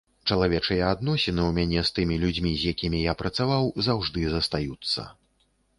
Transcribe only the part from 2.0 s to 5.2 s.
людзьмі, з якімі я працаваў, заўжды застаюцца.